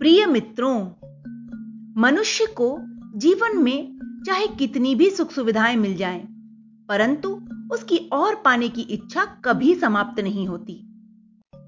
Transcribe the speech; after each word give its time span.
प्रिय 0.00 0.26
मित्रों 0.26 0.76
मनुष्य 2.02 2.46
को 2.46 2.66
जीवन 3.18 3.58
में 3.62 3.98
चाहे 4.26 4.46
कितनी 4.46 4.94
भी 4.94 5.10
सुख 5.10 5.32
सुविधाएँ 5.32 5.76
मिल 5.76 5.96
जाएँ, 5.96 6.20
परंतु 6.88 7.28
उसकी 7.72 7.96
और 8.12 8.34
पाने 8.34 8.68
की 8.68 8.80
इच्छा 8.80 9.24
कभी 9.44 9.74
समाप्त 9.74 10.20
नहीं 10.20 10.46
होती। 10.48 10.74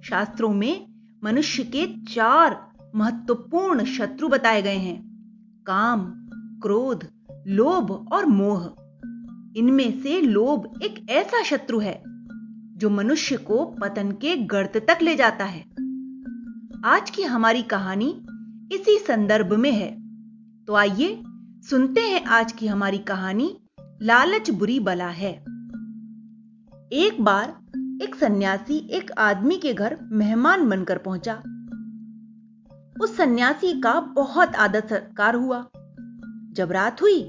शास्त्रों 0.05 0.53
में 0.55 0.87
मनुष्य 1.25 1.63
के 1.65 1.87
चार 2.05 2.57
महत्वपूर्ण 2.95 3.85
शत्रु 3.85 4.29
बताए 4.29 4.63
गए 4.63 4.77
हैं 4.77 4.97
काम 5.67 6.05
क्रोध 6.63 7.07
लोभ 7.47 8.09
और 8.13 8.27
मोह। 8.27 8.65
इनमें 9.57 10.03
से 10.03 10.21
लोभ 10.21 10.81
एक 10.83 11.07
ऐसा 11.11 11.43
शत्रु 11.43 11.79
है 11.79 12.03
जो 12.77 12.91
मनुष्य 12.91 13.37
को 13.37 13.65
पतन 13.65 14.11
के 14.13 14.37
गर्त 14.37 14.77
तक 14.77 15.03
ले 15.03 15.17
जाता 15.17 15.45
है। 15.45 15.72
आज 16.85 17.11
की 17.11 17.23
हमारी 17.23 17.63
कहानी 17.63 18.27
इसी 18.73 18.99
संदर्भ 18.99 19.53
में 19.53 19.73
है। 19.73 19.91
तो 20.65 20.75
आइए 20.75 21.23
सुनते 21.71 22.01
हैं 22.01 22.25
आज 22.25 22.53
की 22.53 22.67
हमारी 22.67 22.99
कहानी, 22.99 23.57
लालच 24.03 24.51
बुरी 24.51 24.81
बला 24.81 25.09
है। 25.09 25.33
एक 26.93 27.17
बार 27.21 27.49
एक 28.03 28.15
सन्यासी 28.15 28.79
एक 28.91 29.11
आदमी 29.19 29.57
के 29.57 29.75
घर 29.75 29.99
मेहमान 30.03 30.69
बनकर 30.69 30.99
पहुँचा। 30.99 31.35
उस 33.01 33.17
सन्यासी 33.17 33.81
का 33.81 34.01
बहुत 34.01 34.55
आदर 34.55 34.81
सत्कार 34.81 35.35
हुआ। 35.35 35.67
जब 36.53 36.73
रात 36.73 37.03
हुई 37.03 37.23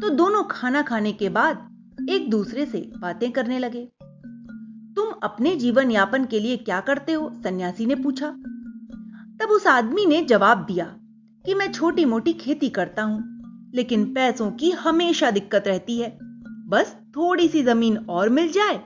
तो 0.00 0.10
दोनों 0.10 0.44
खाना 0.44 0.82
खाने 0.82 1.12
के 1.12 1.28
बाद 1.28 1.66
एक 2.10 2.30
दूसरे 2.30 2.66
से 2.66 2.92
बातें 2.98 3.32
करने 3.32 3.58
लगे। 3.58 3.84
तुम 4.96 5.10
अपने 5.22 5.56
जीवन 5.56 5.90
यापन 5.90 6.24
के 6.24 6.40
लिए 6.40 6.56
क्या 6.56 6.80
करते 6.80 7.12
हो? 7.12 7.32
सन्यासी 7.34 7.86
ने 7.86 7.94
पूछा। 7.94 8.36
तब 9.40 9.50
उस 9.50 9.66
आदमी 9.66 10.04
ने 10.06 10.20
जवाब 10.22 10.64
दिया 10.64 10.84
कि 11.44 11.54
मैं 11.54 11.70
छोटी 11.72 12.04
मोटी 12.04 12.32
खेती 12.32 12.68
करता 12.68 13.02
हूँ, 13.02 13.70
लेकिन 13.74 14.04
पैसों 14.14 14.50
की 14.52 14.70
हमेशा 14.70 15.30
दिक्कत 15.30 15.68
रहती 15.68 15.98
है। 15.98 16.08
बस 16.68 16.94
थोड़ी 17.16 17.48
सी 17.48 17.62
ज़मीन 17.62 17.96
और 18.10 18.28
मिल 18.28 18.50
जाए 18.52 18.76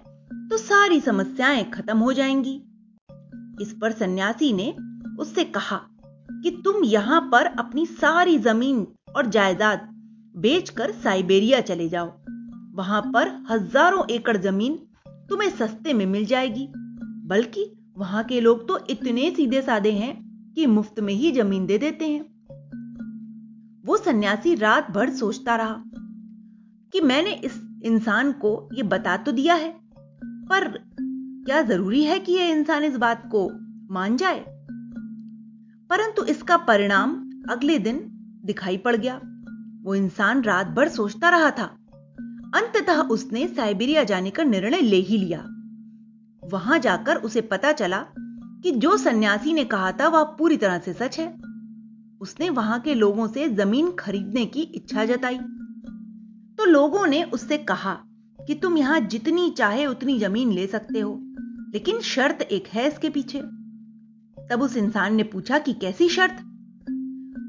तो 0.51 0.57
सारी 0.57 1.01
समस्याएँ 1.01 1.65
खत्म 1.71 1.99
हो 1.99 2.13
जाएँगी। 2.13 2.55
इस 3.63 3.73
पर 3.73 3.93
सन्यासी 3.93 4.53
ने 4.53 4.75
उससे 5.19 5.45
कहा 5.47 5.81
कि 6.31 6.51
तुम 6.65 6.85
यहाँ 6.85 7.21
पर 7.33 7.47
अपनी 7.59 7.87
सारी 7.87 8.39
ज़मीन 8.39 8.87
और 9.17 9.27
जायदाद 9.27 9.89
बेचकर 10.37 10.93
साइबेरिया 10.95 11.61
चले 11.61 11.89
जाओ। 11.89 12.13
वहाँ 12.75 13.03
पर 13.15 13.29
हज़ारों 13.51 14.05
एकड़ 14.11 14.37
ज़मीन 14.37 14.79
तुम्हें 15.31 15.51
सस्ते 15.51 15.93
में 15.93 16.07
मिल 16.07 16.25
जाएगी, 16.25 16.69
बल्कि 17.27 17.73
वहाँ 17.99 18.25
के 18.25 18.41
लोग 18.41 18.67
तो 18.69 18.79
इतने 18.91 19.31
सीधे 19.31 19.63
साधे 19.63 19.91
हैं 19.93 20.24
कि 20.55 20.67
मुफ़्त 20.67 21.01
में 21.01 21.15
ही 21.15 21.33
ज़मीन 21.33 21.67
दे 21.67 21.79
देते 21.79 22.09
हैं। 22.09 22.23
वो 23.87 23.97
सन्यासी 23.97 24.55
रात 24.55 24.91
भर 24.91 25.11
सोचता 25.11 25.57
रहा 25.57 25.83
कि 26.93 27.01
मैंने 27.01 27.33
इस 27.33 27.61
इंसान 27.85 28.33
को 28.33 28.69
यह 28.75 28.83
बता 28.83 29.17
तो 29.17 29.33
दिया 29.33 29.55
है, 29.55 29.81
पर 30.25 30.69
क्या 31.47 31.63
ज़रूरी 31.63 32.05
है 32.05 32.19
कि 32.19 32.33
यह 32.33 32.45
इंसान 32.45 32.85
इस 32.85 32.97
बात 32.97 33.23
को 33.27 33.51
मान 33.95 34.17
जाए? 34.17 34.41
परंतु 35.91 36.25
इसका 36.25 36.57
परिणाम 36.57 37.31
अगले 37.51 37.79
दिन 37.79 38.01
दिखाई 38.45 38.77
पड़ 38.77 38.97
गया। 38.97 39.21
वो 39.83 39.95
इंसान 39.95 40.43
रात 40.43 40.67
भर 40.67 40.89
सोचता 40.89 41.29
रहा 41.29 41.51
था। 41.51 41.65
अंततः 42.55 43.01
उसने 43.01 43.47
साइबेरिया 43.47 44.05
जाने 44.05 44.31
का 44.31 44.43
निर्णय 44.43 44.81
ले 44.81 44.97
ही 44.97 45.19
लिया। 45.19 45.47
वहाँ 46.43 46.79
जाकर 46.79 47.17
उसे 47.17 47.41
पता 47.41 47.73
चला 47.73 48.07
कि 48.65 48.71
जो 48.71 48.97
सन्यासी 48.97 49.53
ने 49.53 49.65
कहा 49.65 49.93
था 49.93 50.09
वह 50.09 50.23
पूरी 50.23 50.57
तरह 50.57 50.79
से 50.79 50.93
सच 50.93 51.19
है। 51.19 51.27
उसने 52.21 52.51
वहाँ 52.51 52.81
के 52.81 52.95
लोगों 52.95 53.27
से 53.29 53.49
ज़मीन 53.49 53.91
खरीदने 53.93 54.47
की 54.47 54.61
इच्छा 54.61 55.05
जताई। 55.05 55.39
तो 56.59 56.65
लोगों 56.65 57.07
ने 57.07 57.23
उससे 57.25 57.59
कहा 57.59 57.99
कि 58.47 58.55
तुम 58.55 58.77
यहाँ 58.77 59.01
जितनी 59.01 59.51
चाहे 59.51 59.87
उतनी 59.87 60.19
ज़मीन 60.21 60.53
ले 60.53 60.67
सकते 60.67 61.01
हो, 61.01 61.19
लेकिन 61.75 62.01
शर्त 62.01 62.43
एक 62.43 62.67
है 62.67 62.89
इसके 62.89 63.09
पीछे। 63.09 63.41
तब 64.51 64.63
उस 64.63 64.77
इंसान 64.77 65.15
ने 65.15 65.23
पूछा 65.23 65.59
कि 65.59 65.73
कैसी 65.73 66.09
शर्त? 66.09 66.41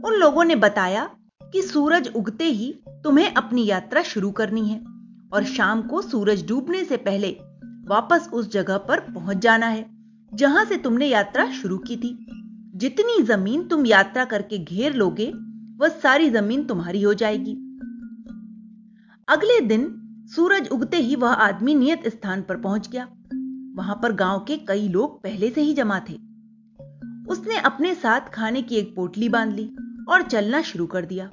उन 0.05 0.19
लोगों 0.19 0.43
ने 0.43 0.55
बताया 0.55 1.09
कि 1.41 1.61
सूरज 1.61 2.11
उगते 2.15 2.43
ही 2.43 2.73
तुम्हें 3.03 3.33
अपनी 3.33 3.65
यात्रा 3.65 4.01
शुरू 4.03 4.31
करनी 4.31 4.69
है 4.69 4.79
और 5.33 5.43
शाम 5.43 5.81
को 5.81 6.01
सूरज 6.01 6.47
डूबने 6.47 6.83
से 6.83 6.97
पहले 6.97 7.37
वापस 7.87 8.29
उस 8.33 8.51
जगह 8.51 8.77
पर 8.77 8.99
पहुँच 8.99 9.37
जाना 9.37 9.67
है। 9.67 9.94
जहाँ 10.35 10.65
से 10.65 10.77
तुमने 10.77 11.07
यात्रा 11.07 11.51
शुरू 11.51 11.77
की 11.77 11.97
थी। 11.97 12.25
जितनी 12.75 13.23
ज़मीन 13.23 13.67
तुम 13.67 13.85
यात्रा 13.85 14.25
करके 14.25 14.57
घेर 14.57 14.93
लोगे, 14.93 15.33
वह 15.77 15.87
सारी 15.87 16.29
ज़मीन 16.29 16.63
तुम्हारी 16.63 17.01
हो 17.01 17.13
जाएगी। 17.13 17.53
अगले 19.27 19.61
दिन 19.61 20.01
सूरज 20.35 20.67
उगते 20.67 20.97
ही 20.97 21.15
वह 21.15 21.33
आदमी 21.33 21.75
नियत 21.75 22.07
स्थान 22.07 22.41
पर 22.41 22.57
पहुँच 22.57 22.89
गया। 22.89 23.07
वहाँ 23.75 23.99
पर 24.03 24.11
गाँव 24.11 24.39
के 24.39 24.57
कई 24.57 24.87
लोग 24.89 25.23
पहले 25.23 25.49
से 25.49 25.61
ही 25.61 25.73
जमा 25.73 25.99
थे। 25.99 26.13
उसने 27.29 27.57
अपने 27.57 27.95
साथ 27.95 28.21
खाने 28.21 28.61
की 28.61 28.75
एक 28.75 28.95
पोटली 28.95 29.29
बाँध 29.29 29.53
ली 29.53 29.75
और 30.09 30.21
चलना 30.21 30.61
शुरू 30.61 30.85
कर 30.85 31.05
दिया। 31.05 31.29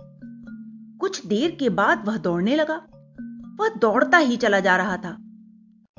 कुछ 1.00 1.26
देर 1.26 1.50
के 1.50 1.68
बाद 1.68 2.04
वह 2.06 2.16
दौड़ने 2.16 2.56
लगा। 2.56 2.76
वह 3.60 3.68
दौड़ता 3.68 4.18
ही 4.18 4.36
चला 4.36 4.60
जा 4.60 4.76
रहा 4.76 4.96
था। 4.96 5.18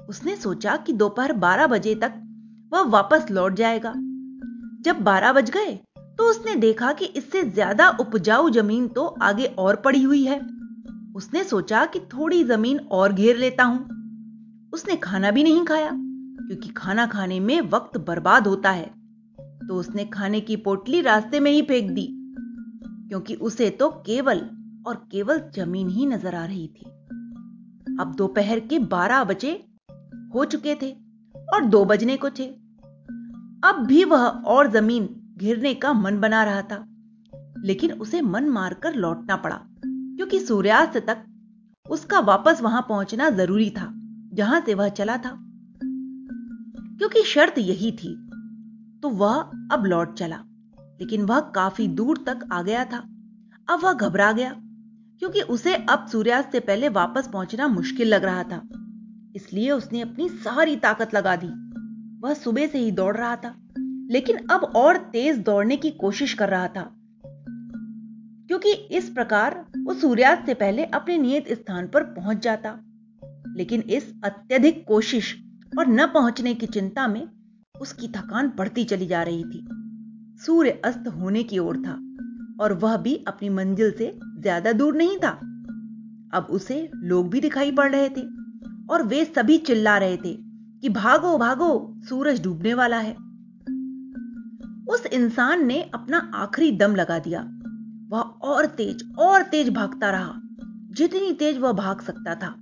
उसने 0.09 0.35
सोचा 0.35 0.75
कि 0.77 0.93
दोपहर 0.93 1.33
12 1.33 1.67
बजे 1.67 1.95
तक 1.95 2.22
वह 2.73 2.81
वापस 2.89 3.25
लौट 3.31 3.53
जाएगा। 3.55 3.93
जब 4.85 5.01
बारह 5.03 5.33
बज 5.33 5.49
गए 5.51 5.73
तो 6.19 6.29
उसने 6.29 6.55
देखा 6.57 6.91
कि 6.93 7.05
इससे 7.07 7.41
ज़्यादा 7.43 7.89
उपजाऊ 7.99 8.49
ज़मीन 8.51 8.87
तो 8.87 9.05
आगे 9.23 9.45
और 9.59 9.75
पड़ी 9.81 10.01
हुई 10.03 10.23
है। 10.25 10.39
उसने 11.15 11.43
सोचा 11.43 11.85
कि 11.85 11.99
थोड़ी 12.13 12.43
ज़मीन 12.43 12.79
और 12.91 13.13
घेर 13.13 13.37
लेता 13.37 13.63
हूँ। 13.63 14.71
उसने 14.73 14.95
खाना 14.95 15.31
भी 15.31 15.43
नहीं 15.43 15.63
खाया, 15.65 15.89
क्योंकि 15.91 16.69
खाना 16.69 17.05
खाने 17.07 17.39
में 17.39 17.59
वक्त 17.69 17.97
बर्बाद 17.99 18.47
होता 18.47 18.71
है। 18.71 18.85
तो 19.67 19.75
उसने 19.75 20.05
खाने 20.07 20.41
की 20.41 20.55
पोटली 20.57 21.01
रास्ते 21.01 21.39
में 21.39 21.51
ही 21.51 21.61
फेंक 21.61 21.91
दी, 21.91 22.07
क्योंकि 23.09 23.35
उसे 23.41 23.69
तो 23.71 23.89
केवल 24.07 24.41
और 24.87 24.95
केवल 25.11 25.41
ज़मीन 25.55 25.89
ही 25.89 26.05
नज़र 26.05 26.35
आ 26.35 26.45
रही 26.45 26.67
थी। 26.69 26.85
अब 27.95 28.13
दोपहर 28.17 28.59
के 28.61 28.79
बारह 28.89 29.23
बजे 29.23 29.51
हो 30.35 30.45
चुके 30.45 30.75
थे 30.75 30.91
और 31.35 31.65
दो 31.65 31.83
बजने 31.85 32.17
को 32.17 32.29
थे। 32.29 32.45
अब 33.63 33.85
भी 33.87 34.03
वह 34.03 34.23
और 34.47 34.71
ज़मीन 34.71 35.07
घिरने 35.37 35.73
का 35.73 35.91
मन 35.93 36.19
बना 36.19 36.43
रहा 36.43 36.61
था, 36.61 36.83
लेकिन 37.65 37.91
उसे 37.93 38.21
मन 38.21 38.49
मारकर 38.49 38.95
लौटना 38.95 39.35
पड़ा, 39.35 39.59
क्योंकि 39.83 40.39
सूर्यास्त 40.39 40.97
तक 40.99 41.23
उसका 41.85 42.19
वापस 42.21 42.61
वहाँ 42.61 42.81
पहुँचना 42.89 43.29
ज़रूरी 43.29 43.69
था, 43.69 43.89
जहाँ 44.33 44.61
से 44.65 44.73
वह 44.73 44.89
चला 44.89 45.17
था। 45.17 45.37
क्योंकि 46.97 47.23
शर्त 47.23 47.57
यही 47.57 47.91
थी 47.93 48.15
तो 49.03 49.09
वह 49.11 49.39
अब 49.71 49.85
लौट 49.85 50.13
चला, 50.17 50.43
लेकिन 50.99 51.25
वह 51.25 51.39
काफ़ी 51.55 51.87
दूर 51.89 52.23
तक 52.27 52.47
आ 52.51 52.61
गया 52.61 52.85
था। 52.85 52.97
अब 53.67 53.79
वह 53.83 53.93
घबरा 53.93 54.31
गया, 54.31 54.55
क्योंकि 55.21 55.41
उसे 55.43 55.73
अब 55.75 56.05
सूर्यास्त 56.11 56.51
से 56.51 56.59
पहले 56.61 56.89
वापस 56.91 57.29
पहुँचना 57.33 57.67
मुश्किल 57.69 58.07
लग 58.07 58.23
रहा 58.23 58.43
था, 58.43 58.61
इसलिए 59.35 59.71
उसने 59.71 60.01
अपनी 60.01 60.29
सारी 60.29 60.75
ताकत 60.77 61.13
लगा 61.15 61.35
दी। 61.35 61.47
वह 62.23 62.33
सुबह 62.33 62.67
से 62.67 62.79
ही 62.79 62.91
दौड़ 62.91 63.17
रहा 63.17 63.35
था, 63.35 63.55
लेकिन 64.11 64.37
अब 64.51 64.63
और 64.75 64.97
तेज 64.97 65.37
दौड़ने 65.37 65.75
की 65.77 65.89
कोशिश 65.91 66.33
कर 66.33 66.49
रहा 66.49 66.67
था। 66.67 66.83
क्योंकि 68.47 68.71
इस 68.71 69.09
प्रकार 69.09 69.65
वो 69.77 69.93
सूर्यास्त 69.93 70.45
से 70.45 70.53
पहले 70.53 70.83
अपने 70.83 71.17
नियत 71.17 71.51
स्थान 71.53 71.87
पर 71.87 72.03
पहुँच 72.03 72.37
जाता। 72.37 72.79
लेकिन 73.57 73.81
इस 73.81 74.13
अत्यधिक 74.23 74.83
कोशिश 74.87 75.35
और 75.79 75.87
न 75.87 76.05
पहुँचने 76.05 76.53
की 76.53 76.65
चिंता 76.65 77.07
में 77.07 77.27
उसकी 77.81 78.07
थकान 78.07 78.51
बढ़ती 78.57 78.83
चली 78.83 79.07
जा 79.07 79.23
रही 79.23 79.43
थी। 79.43 79.67
सूर्य 80.45 80.81
अस्त 80.85 81.07
होने 81.07 81.43
की 81.43 81.59
ओर 81.59 81.77
था 81.77 81.93
और 82.63 82.73
वह 82.73 82.97
भी 82.97 83.15
अपनी 83.27 83.49
मंजिल 83.49 83.91
से 83.91 84.11
ज़्यादा 84.39 84.71
दूर 84.71 84.95
नहीं 84.95 85.17
था। 85.17 85.29
अब 86.33 86.47
उसे 86.49 86.89
लोग 86.95 87.29
भी 87.29 87.39
दिखाई 87.39 87.71
पड़ 87.71 87.91
रहे 87.91 88.09
थे 88.09 88.21
और 88.89 89.03
वे 89.03 89.23
सभी 89.25 89.57
चिल्ला 89.57 89.97
रहे 89.97 90.17
थे 90.17 90.52
कि 90.83 90.89
भागो 90.89 91.37
भागो, 91.37 92.01
सूरज 92.03 92.43
डूबने 92.43 92.73
वाला 92.73 92.97
है। 92.97 93.13
उस 94.85 95.05
इंसान 95.13 95.65
ने 95.65 95.81
अपना 95.81 96.31
आखिरी 96.35 96.71
दम 96.71 96.95
लगा 96.95 97.19
दिया। 97.19 97.51
वह 98.09 98.21
और 98.21 98.65
तेज 98.65 99.15
और 99.19 99.43
तेज 99.43 99.69
भागता 99.69 100.11
रहा, 100.11 100.33
जितनी 100.91 101.33
तेज 101.33 101.57
वह 101.57 101.71
भाग 101.71 102.01
सकता 102.01 102.35
था। 102.35 102.55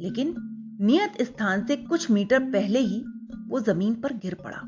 लेकिन 0.00 0.34
नियत 0.80 1.12
स्थान 1.22 1.66
से 1.66 1.76
कुछ 1.76 2.10
मीटर 2.10 2.40
पहले 2.40 2.78
ही 2.78 3.04
वो 3.48 3.60
ज़मीन 3.60 3.94
पर 3.94 4.12
गिर 4.12 4.36
पड़ा। 4.46 4.60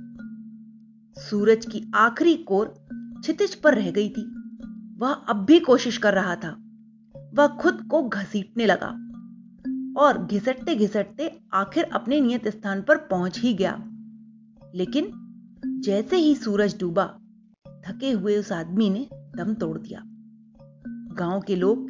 सूरज 1.22 1.66
की 1.66 1.92
आखिरी 1.94 2.34
कोर 2.34 2.74
छितिज 3.24 3.54
पर 3.54 3.74
रह 3.74 3.90
गई 3.90 4.08
थी। 4.08 4.34
वह 4.98 5.12
अब 5.12 5.36
भी 5.36 5.60
कोशिश 5.60 5.98
कर 5.98 6.14
रहा 6.14 6.34
था। 6.34 6.56
वह 7.34 7.46
खुद 7.46 7.88
को 7.90 8.08
घसीटने 8.08 8.66
लगा। 8.66 9.07
और 9.98 10.26
घिसटते 10.26 10.74
घिसटते 10.74 11.40
आखिर 11.52 11.84
अपने 11.84 12.20
नियत 12.20 12.48
स्थान 12.48 12.82
पर 12.82 12.96
पहुँच 12.96 13.40
ही 13.40 13.54
गया। 13.54 13.84
लेकिन 14.74 15.10
जैसे 15.66 16.16
ही 16.16 16.34
सूरज 16.34 16.80
डूबा, 16.80 17.18
थके 17.86 18.10
हुए 18.10 18.36
उस 18.36 18.52
आदमी 18.52 18.90
ने 18.90 19.08
दम 19.14 19.54
तोड़ 19.54 19.78
दिया। 19.78 20.02
गाँव 21.14 21.40
के 21.40 21.56
लोग, 21.56 21.86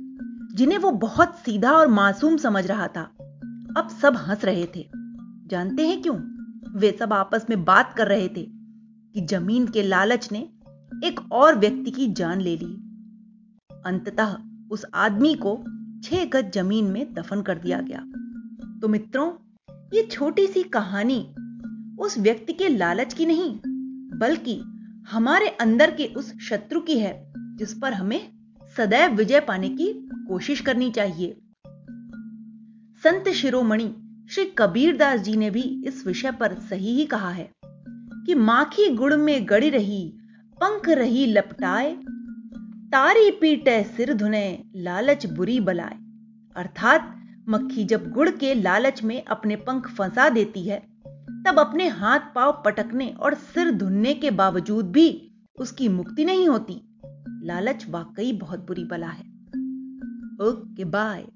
जिन्हें 0.55 0.79
वो 0.79 0.91
बहुत 0.91 1.35
सीधा 1.35 1.73
और 1.73 1.89
मासूम 1.89 2.37
समझ 2.37 2.67
रहा 2.67 2.89
था, 2.89 3.03
अब 3.77 3.89
सब 4.03 4.17
हंस 4.17 4.45
रहे 4.45 4.67
थे। 4.77 4.91
जानते 5.47 5.89
हैं 5.89 6.03
क्यों? 6.03 6.17
वे 6.79 6.97
सब 6.99 7.13
आपस 7.13 7.47
में 7.51 7.65
बात 7.65 7.95
कर 7.97 8.09
रहे 8.09 8.29
थे 8.29 8.43
कि 9.15 9.27
ज़मीन 9.27 9.67
के 9.67 9.83
लालच 9.83 10.33
ने 10.33 10.39
एक 11.05 11.33
और 11.33 11.59
व्यक्ति 11.59 11.91
की 11.91 12.09
जान 12.09 12.41
ले 12.41 12.57
ली। 12.57 12.75
अंततः 13.87 14.37
उस 14.71 14.85
आदमी 14.95 15.35
को 15.35 15.65
छह 16.05 16.25
गज 16.25 16.53
ज़मीन 16.55 16.85
में 16.85 17.15
दफन 17.15 17.43
कर 17.43 17.59
दिया 17.59 17.81
गया। 17.81 18.01
तो 18.81 18.89
मित्रों, 18.89 19.33
ये 19.95 20.03
छोटी 20.03 20.47
सी 20.47 20.63
कहानी 20.63 21.35
उस 21.99 22.19
व्यक्ति 22.19 22.53
के 22.53 22.69
लालच 22.69 23.15
की 23.15 23.27
नहीं, 23.27 23.61
बल्कि 24.19 24.61
हमारे 25.09 25.49
अंदर 25.49 25.91
के 25.91 26.07
उस 26.07 26.39
शत्रु 26.39 26.81
की 26.81 26.99
है, 26.99 27.33
जिस 27.57 27.73
पर 27.79 27.93
हमें 27.93 28.33
सदैव 28.77 29.15
विजय 29.15 29.41
पाने 29.41 29.69
की 29.69 29.93
कोशिश 30.29 30.61
करनी 30.61 30.91
चाहिए। 30.91 31.37
संत 33.03 33.29
शिरोमणि 33.29 33.95
श्री 34.31 34.45
कबीरदास 34.59 35.21
जी 35.21 35.37
ने 35.37 35.51
भी 35.51 35.63
इस 35.87 36.07
विषय 36.07 36.31
पर 36.31 36.55
सही 36.61 36.95
ही 36.95 37.05
कहा 37.07 37.31
है 37.31 37.51
कि 38.27 38.35
माखी 38.35 38.89
गुड़ 38.91 39.15
में 39.15 39.49
गड़ी 39.49 39.71
रही, 39.71 40.13
पंख 40.61 40.89
रही 40.89 41.27
लपटाए 41.27 41.97
तारी 42.89 43.31
पीटे 43.31 43.85
सिर 43.85 44.15
धुने, 44.15 44.65
लालच 44.77 45.27
बुरी 45.27 45.61
बलाए। 45.61 45.97
अर्थात, 46.57 47.25
मक्खी 47.49 47.85
जब 47.85 48.11
गुड़ 48.11 48.31
के 48.31 48.55
लालच 48.55 49.03
में 49.03 49.25
अपने 49.25 49.57
पंख 49.57 49.91
फंसा 49.91 50.29
देती 50.29 50.63
है, 50.63 50.79
तब 51.47 51.57
अपने 51.59 51.89
हाथ 51.89 52.21
पाव 52.35 52.63
पटकने 52.65 53.09
और 53.11 53.35
सिर 53.35 53.71
धुनने 53.71 54.15
के 54.15 54.31
बावजूद 54.31 54.91
भी 54.91 55.33
उसकी 55.59 55.89
मुक्ति 55.89 56.25
नहीं 56.25 56.49
होती। 56.49 56.99
लालच 57.45 57.87
वाकई 57.91 58.33
बहुत 58.33 58.67
बुरी 58.67 58.85
बला 58.85 59.09
है। 59.09 59.25
Okay, 60.49 60.85
bye. 60.85 61.27